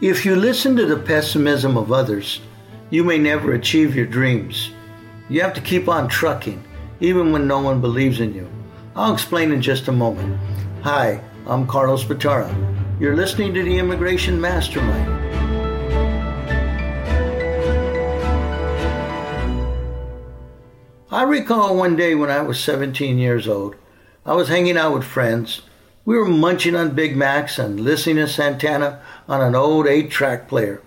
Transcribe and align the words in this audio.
If 0.00 0.24
you 0.24 0.36
listen 0.36 0.76
to 0.76 0.86
the 0.86 0.96
pessimism 0.96 1.76
of 1.76 1.90
others, 1.90 2.40
you 2.88 3.02
may 3.02 3.18
never 3.18 3.54
achieve 3.54 3.96
your 3.96 4.06
dreams. 4.06 4.70
You 5.28 5.40
have 5.40 5.54
to 5.54 5.60
keep 5.60 5.88
on 5.88 6.06
trucking, 6.06 6.62
even 7.00 7.32
when 7.32 7.48
no 7.48 7.58
one 7.58 7.80
believes 7.80 8.20
in 8.20 8.32
you. 8.32 8.48
I'll 8.94 9.12
explain 9.12 9.50
in 9.50 9.60
just 9.60 9.88
a 9.88 9.92
moment. 9.92 10.38
Hi, 10.84 11.20
I'm 11.48 11.66
Carlos 11.66 12.04
Batara. 12.04 12.48
You're 13.00 13.16
listening 13.16 13.52
to 13.54 13.64
the 13.64 13.76
Immigration 13.76 14.40
Mastermind. 14.40 15.10
I 21.10 21.24
recall 21.24 21.76
one 21.76 21.96
day 21.96 22.14
when 22.14 22.30
I 22.30 22.42
was 22.42 22.60
17 22.60 23.18
years 23.18 23.48
old, 23.48 23.74
I 24.24 24.34
was 24.34 24.46
hanging 24.46 24.76
out 24.76 24.94
with 24.94 25.02
friends. 25.02 25.62
We 26.08 26.16
were 26.16 26.24
munching 26.24 26.74
on 26.74 26.94
Big 26.94 27.18
Macs 27.18 27.58
and 27.58 27.80
listening 27.80 28.16
to 28.16 28.28
Santana 28.28 29.02
on 29.28 29.42
an 29.42 29.54
old 29.54 29.86
eight 29.86 30.10
track 30.10 30.48
player. 30.48 30.80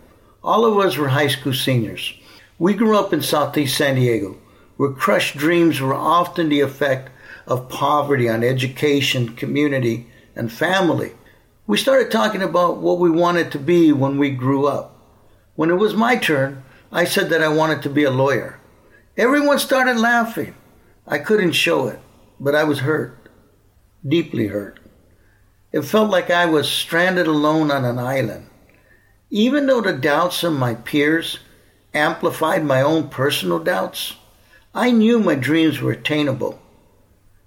All 0.43 0.65
of 0.65 0.79
us 0.79 0.97
were 0.97 1.09
high 1.09 1.27
school 1.27 1.53
seniors. 1.53 2.15
We 2.57 2.73
grew 2.73 2.97
up 2.97 3.13
in 3.13 3.21
Southeast 3.21 3.77
San 3.77 3.97
Diego, 3.97 4.39
where 4.77 4.89
crushed 4.89 5.37
dreams 5.37 5.79
were 5.79 5.93
often 5.93 6.49
the 6.49 6.61
effect 6.61 7.11
of 7.45 7.69
poverty 7.69 8.27
on 8.27 8.43
education, 8.43 9.35
community, 9.35 10.07
and 10.35 10.51
family. 10.51 11.11
We 11.67 11.77
started 11.77 12.09
talking 12.09 12.41
about 12.41 12.77
what 12.77 12.97
we 12.97 13.11
wanted 13.11 13.51
to 13.51 13.59
be 13.59 13.91
when 13.91 14.17
we 14.17 14.31
grew 14.31 14.65
up. 14.65 14.97
When 15.53 15.69
it 15.69 15.75
was 15.75 15.93
my 15.93 16.15
turn, 16.15 16.63
I 16.91 17.03
said 17.03 17.29
that 17.29 17.43
I 17.43 17.47
wanted 17.49 17.83
to 17.83 17.91
be 17.91 18.05
a 18.05 18.09
lawyer. 18.09 18.59
Everyone 19.15 19.59
started 19.59 19.97
laughing. 19.97 20.55
I 21.05 21.19
couldn't 21.19 21.51
show 21.51 21.89
it, 21.89 21.99
but 22.39 22.55
I 22.55 22.63
was 22.63 22.79
hurt, 22.79 23.29
deeply 24.03 24.47
hurt. 24.47 24.80
It 25.71 25.83
felt 25.83 26.09
like 26.09 26.29
I 26.29 26.45
was 26.45 26.69
stranded 26.69 27.27
alone 27.27 27.71
on 27.71 27.85
an 27.85 27.97
island. 27.97 28.47
Even 29.29 29.67
though 29.67 29.81
the 29.81 29.93
doubts 29.93 30.43
of 30.43 30.53
my 30.53 30.75
peers 30.75 31.39
amplified 31.93 32.65
my 32.65 32.81
own 32.81 33.07
personal 33.07 33.59
doubts, 33.59 34.15
I 34.75 34.91
knew 34.91 35.19
my 35.19 35.35
dreams 35.35 35.79
were 35.79 35.91
attainable. 35.91 36.61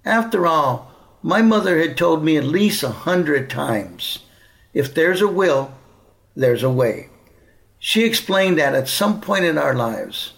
After 0.03 0.47
all, 0.47 0.91
my 1.21 1.41
mother 1.41 1.79
had 1.79 1.97
told 1.97 2.23
me 2.23 2.37
at 2.37 2.43
least 2.43 2.83
a 2.83 2.89
hundred 2.89 3.49
times 3.49 4.19
if 4.73 4.93
there's 4.93 5.21
a 5.21 5.27
will, 5.27 5.73
there's 6.35 6.63
a 6.63 6.69
way. 6.69 7.09
She 7.79 8.03
explained 8.03 8.59
that 8.59 8.75
at 8.75 8.89
some 8.89 9.21
point 9.21 9.45
in 9.45 9.57
our 9.57 9.73
lives, 9.73 10.33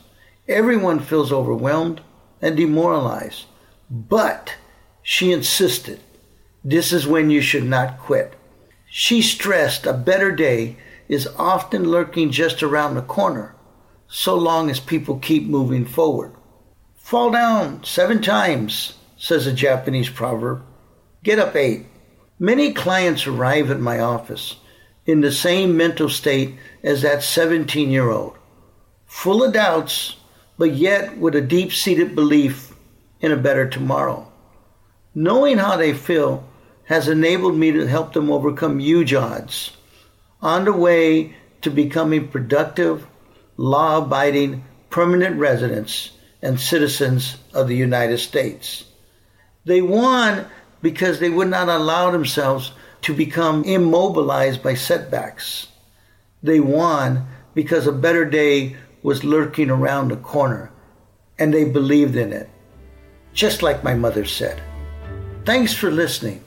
everyone 0.48 1.00
feels 1.00 1.32
overwhelmed 1.32 2.02
and 2.42 2.56
demoralized. 2.56 3.46
But 3.90 4.56
she 5.02 5.32
insisted 5.32 6.02
this 6.70 6.92
is 6.92 7.08
when 7.08 7.30
you 7.30 7.40
should 7.40 7.64
not 7.64 7.98
quit. 7.98 8.34
She 8.90 9.22
stressed 9.22 9.86
a 9.86 9.94
better 9.94 10.34
day 10.34 10.76
is 11.08 11.30
often 11.38 11.90
lurking 11.90 12.30
just 12.30 12.62
around 12.62 12.96
the 12.96 13.02
corner, 13.02 13.56
so 14.10 14.36
long 14.36 14.70
as 14.70 14.82
people 14.82 15.18
keep 15.18 15.48
moving 15.48 15.86
forward. 15.86 16.34
Fall 16.98 17.32
down 17.32 17.86
seven 17.86 18.22
times, 18.22 18.96
says 19.16 19.48
a 19.48 19.54
Japanese 19.54 20.10
proverb. 20.10 20.62
Get 21.24 21.40
up 21.40 21.56
eight. 21.56 21.86
Many 22.38 22.74
clients 22.74 23.26
arrive 23.26 23.72
at 23.72 23.80
my 23.80 24.02
office 24.02 24.58
in 25.06 25.22
the 25.22 25.32
same 25.32 25.78
mental 25.78 26.10
state 26.10 26.58
as 26.84 27.02
that 27.02 27.24
17 27.24 27.90
year 27.90 28.10
old, 28.10 28.36
full 29.06 29.42
of 29.42 29.54
doubts, 29.54 30.18
but 30.58 30.74
yet 30.74 31.18
with 31.18 31.34
a 31.34 31.42
deep 31.42 31.72
seated 31.72 32.14
belief 32.14 32.76
in 33.22 33.32
a 33.32 33.38
better 33.38 33.70
tomorrow. 33.70 34.30
Knowing 35.16 35.60
how 35.60 35.78
they 35.78 35.94
feel 35.94 36.44
has 36.88 37.08
enabled 37.10 37.56
me 37.56 37.72
to 37.72 37.86
help 37.86 38.14
them 38.14 38.32
overcome 38.32 38.80
huge 38.80 39.14
odds 39.14 39.72
on 40.42 40.66
the 40.66 40.74
way 40.74 41.36
to 41.62 41.70
becoming 41.70 42.28
productive, 42.28 43.06
law 43.58 43.98
abiding, 43.98 44.64
permanent 44.90 45.38
residents 45.38 46.12
and 46.42 46.60
citizens 46.60 47.38
of 47.54 47.68
the 47.68 47.76
United 47.76 48.18
States. 48.18 48.86
They 49.66 49.82
won 49.82 50.46
because 50.82 51.20
they 51.20 51.30
would 51.30 51.50
not 51.50 51.68
allow 51.68 52.12
themselves 52.12 52.72
to 53.02 53.14
become 53.14 53.66
immobilized 53.66 54.64
by 54.64 54.76
setbacks. 54.76 55.68
They 56.42 56.62
won 56.62 57.28
because 57.54 57.86
a 57.86 57.92
better 57.92 58.24
day 58.24 58.78
was 59.04 59.26
lurking 59.26 59.70
around 59.70 60.10
the 60.10 60.18
corner 60.18 60.72
and 61.38 61.54
they 61.54 61.66
believed 61.66 62.16
in 62.16 62.32
it, 62.32 62.50
just 63.34 63.62
like 63.62 63.84
my 63.84 63.94
mother 63.94 64.24
said. 64.24 64.62
Thanks 65.44 65.74
for 65.74 65.92
listening. 65.92 66.44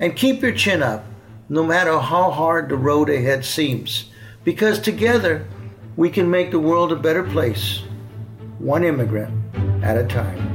And 0.00 0.16
keep 0.16 0.42
your 0.42 0.52
chin 0.52 0.82
up, 0.82 1.04
no 1.48 1.64
matter 1.64 1.98
how 1.98 2.30
hard 2.30 2.68
the 2.68 2.76
road 2.76 3.08
ahead 3.08 3.44
seems, 3.44 4.10
because 4.44 4.78
together 4.78 5.46
we 5.96 6.10
can 6.10 6.30
make 6.30 6.50
the 6.50 6.58
world 6.58 6.92
a 6.92 6.96
better 6.96 7.22
place, 7.22 7.82
one 8.58 8.84
immigrant 8.84 9.32
at 9.84 9.98
a 9.98 10.06
time. 10.06 10.51